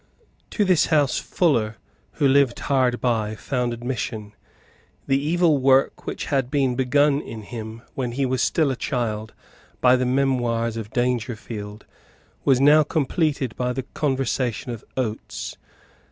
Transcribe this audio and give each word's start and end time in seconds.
To 0.49 0.65
this 0.65 0.87
house 0.87 1.19
Fuller, 1.19 1.77
who 2.13 2.27
lived 2.27 2.57
hard 2.61 2.99
by, 2.99 3.35
found 3.35 3.71
admission. 3.71 4.33
The 5.05 5.19
evil 5.23 5.59
work 5.59 6.07
which 6.07 6.25
had 6.25 6.49
been 6.49 6.73
begun 6.75 7.21
in 7.21 7.43
him, 7.43 7.83
when 7.93 8.13
he 8.13 8.25
was 8.25 8.41
still 8.41 8.71
a 8.71 8.75
child, 8.75 9.35
by 9.79 9.95
the 9.95 10.07
memoirs 10.07 10.75
of 10.75 10.89
Dangerfield, 10.89 11.85
was 12.43 12.59
now 12.59 12.81
completed 12.81 13.55
by 13.55 13.73
the 13.73 13.83
conversation 13.93 14.71
of 14.71 14.83
Oates. 14.97 15.55